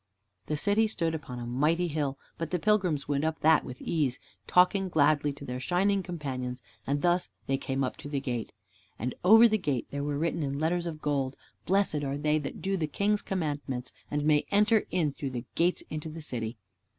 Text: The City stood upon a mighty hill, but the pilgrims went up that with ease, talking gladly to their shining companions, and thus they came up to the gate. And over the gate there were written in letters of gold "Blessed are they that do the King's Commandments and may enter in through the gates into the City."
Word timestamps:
The 0.47 0.57
City 0.57 0.87
stood 0.87 1.13
upon 1.13 1.37
a 1.37 1.45
mighty 1.45 1.87
hill, 1.87 2.17
but 2.39 2.49
the 2.49 2.57
pilgrims 2.57 3.07
went 3.07 3.23
up 3.23 3.41
that 3.41 3.63
with 3.63 3.79
ease, 3.79 4.19
talking 4.47 4.89
gladly 4.89 5.31
to 5.33 5.45
their 5.45 5.59
shining 5.59 6.01
companions, 6.01 6.63
and 6.87 7.03
thus 7.03 7.29
they 7.45 7.55
came 7.57 7.83
up 7.83 7.97
to 7.97 8.09
the 8.09 8.19
gate. 8.19 8.51
And 8.97 9.13
over 9.23 9.47
the 9.47 9.59
gate 9.59 9.85
there 9.91 10.03
were 10.03 10.17
written 10.17 10.41
in 10.41 10.57
letters 10.57 10.87
of 10.87 11.03
gold 11.03 11.35
"Blessed 11.67 12.03
are 12.03 12.17
they 12.17 12.39
that 12.39 12.63
do 12.63 12.77
the 12.77 12.87
King's 12.87 13.21
Commandments 13.21 13.93
and 14.09 14.23
may 14.25 14.47
enter 14.49 14.85
in 14.89 15.11
through 15.11 15.29
the 15.29 15.45
gates 15.53 15.83
into 15.91 16.09
the 16.09 16.23
City." 16.23 16.57